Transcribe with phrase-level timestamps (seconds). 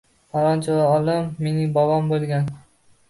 [0.35, 2.53] “Falonchi olim mening bobom bo‘lgan.